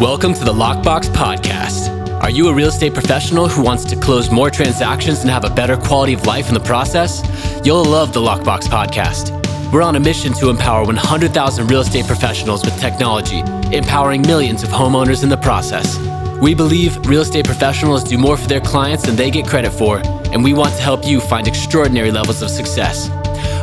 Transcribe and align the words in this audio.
Welcome 0.00 0.32
to 0.32 0.44
the 0.44 0.52
Lockbox 0.52 1.08
Podcast. 1.10 1.90
Are 2.22 2.30
you 2.30 2.48
a 2.48 2.54
real 2.54 2.68
estate 2.68 2.94
professional 2.94 3.48
who 3.48 3.62
wants 3.62 3.84
to 3.84 3.96
close 3.96 4.30
more 4.30 4.48
transactions 4.48 5.20
and 5.20 5.28
have 5.28 5.44
a 5.44 5.50
better 5.50 5.76
quality 5.76 6.14
of 6.14 6.24
life 6.24 6.48
in 6.48 6.54
the 6.54 6.60
process? 6.60 7.20
You'll 7.66 7.84
love 7.84 8.14
the 8.14 8.20
Lockbox 8.20 8.60
Podcast. 8.60 9.30
We're 9.70 9.82
on 9.82 9.96
a 9.96 10.00
mission 10.00 10.32
to 10.32 10.48
empower 10.48 10.86
100,000 10.86 11.66
real 11.66 11.82
estate 11.82 12.06
professionals 12.06 12.64
with 12.64 12.80
technology, 12.80 13.40
empowering 13.76 14.22
millions 14.22 14.62
of 14.62 14.70
homeowners 14.70 15.22
in 15.22 15.28
the 15.28 15.36
process. 15.36 15.98
We 16.40 16.54
believe 16.54 16.96
real 17.06 17.20
estate 17.20 17.44
professionals 17.44 18.02
do 18.02 18.16
more 18.16 18.38
for 18.38 18.48
their 18.48 18.62
clients 18.62 19.04
than 19.04 19.16
they 19.16 19.30
get 19.30 19.46
credit 19.46 19.70
for, 19.70 19.98
and 20.32 20.42
we 20.42 20.54
want 20.54 20.74
to 20.76 20.80
help 20.80 21.04
you 21.04 21.20
find 21.20 21.46
extraordinary 21.46 22.10
levels 22.10 22.40
of 22.40 22.48
success. 22.48 23.10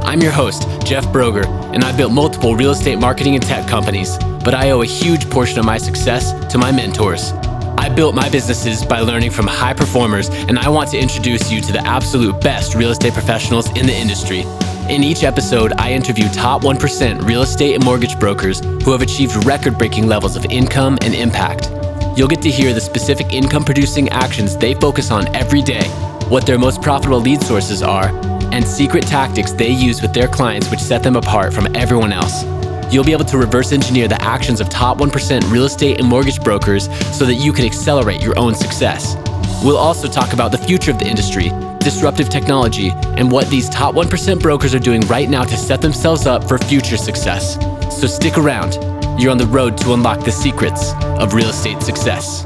I'm 0.03 0.21
your 0.21 0.33
host, 0.33 0.69
Jeff 0.85 1.07
Broger, 1.07 1.47
and 1.73 1.83
I 1.83 1.97
built 1.97 2.13
multiple 2.13 2.55
real 2.55 2.73
estate 2.73 2.99
marketing 2.99 3.33
and 3.33 3.43
tech 3.43 3.67
companies, 3.67 4.19
but 4.47 4.55
I 4.55 4.71
owe 4.71 4.81
a 4.81 4.85
huge 4.85 5.29
portion 5.29 5.59
of 5.59 5.65
my 5.65 5.77
success 5.77 6.31
to 6.53 6.57
my 6.57 6.71
mentors. 6.71 7.33
I 7.77 7.89
built 7.93 8.15
my 8.15 8.29
businesses 8.29 8.85
by 8.85 9.01
learning 9.01 9.31
from 9.31 9.45
high 9.45 9.73
performers, 9.73 10.29
and 10.29 10.57
I 10.57 10.69
want 10.69 10.89
to 10.91 10.97
introduce 10.97 11.51
you 11.51 11.59
to 11.59 11.73
the 11.73 11.85
absolute 11.85 12.39
best 12.39 12.73
real 12.73 12.91
estate 12.91 13.11
professionals 13.11 13.67
in 13.77 13.85
the 13.85 13.93
industry. 13.93 14.45
In 14.87 15.03
each 15.03 15.25
episode, 15.25 15.73
I 15.77 15.91
interview 15.91 16.29
top 16.29 16.61
1% 16.61 17.27
real 17.27 17.41
estate 17.41 17.75
and 17.75 17.83
mortgage 17.83 18.17
brokers 18.21 18.61
who 18.85 18.93
have 18.93 19.01
achieved 19.01 19.45
record 19.45 19.77
breaking 19.77 20.07
levels 20.07 20.37
of 20.37 20.45
income 20.45 20.97
and 21.01 21.13
impact. 21.13 21.69
You'll 22.17 22.29
get 22.29 22.41
to 22.43 22.49
hear 22.49 22.73
the 22.73 22.79
specific 22.79 23.33
income 23.33 23.65
producing 23.65 24.07
actions 24.11 24.55
they 24.55 24.75
focus 24.75 25.11
on 25.11 25.27
every 25.35 25.61
day, 25.61 25.89
what 26.29 26.45
their 26.45 26.57
most 26.57 26.81
profitable 26.81 27.19
lead 27.19 27.41
sources 27.41 27.83
are, 27.83 28.07
and 28.53 28.65
secret 28.65 29.05
tactics 29.05 29.51
they 29.51 29.71
use 29.71 30.01
with 30.01 30.13
their 30.13 30.29
clients 30.29 30.71
which 30.71 30.79
set 30.79 31.03
them 31.03 31.17
apart 31.17 31.53
from 31.53 31.67
everyone 31.75 32.13
else. 32.13 32.45
You'll 32.89 33.03
be 33.03 33.11
able 33.11 33.25
to 33.25 33.37
reverse 33.37 33.71
engineer 33.71 34.07
the 34.07 34.21
actions 34.21 34.61
of 34.61 34.69
top 34.69 34.97
1% 34.97 35.51
real 35.51 35.65
estate 35.65 35.99
and 35.99 36.07
mortgage 36.07 36.41
brokers 36.41 36.85
so 37.17 37.25
that 37.25 37.35
you 37.35 37.51
can 37.51 37.65
accelerate 37.65 38.21
your 38.21 38.37
own 38.39 38.55
success. 38.55 39.15
We'll 39.63 39.77
also 39.77 40.07
talk 40.07 40.33
about 40.33 40.51
the 40.51 40.57
future 40.57 40.91
of 40.91 40.99
the 40.99 41.07
industry, 41.07 41.49
disruptive 41.79 42.29
technology, 42.29 42.91
and 43.17 43.31
what 43.31 43.49
these 43.49 43.69
top 43.69 43.95
1% 43.95 44.41
brokers 44.41 44.73
are 44.73 44.79
doing 44.79 45.01
right 45.01 45.29
now 45.29 45.43
to 45.43 45.57
set 45.57 45.81
themselves 45.81 46.25
up 46.25 46.47
for 46.47 46.57
future 46.57 46.97
success. 46.97 47.55
So 47.89 48.07
stick 48.07 48.37
around. 48.37 48.75
You're 49.19 49.31
on 49.31 49.37
the 49.37 49.47
road 49.47 49.77
to 49.79 49.93
unlock 49.93 50.23
the 50.23 50.31
secrets 50.31 50.93
of 51.01 51.33
real 51.33 51.49
estate 51.49 51.81
success. 51.81 52.45